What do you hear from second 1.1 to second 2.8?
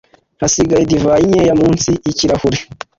nkeya munsi yikirahure.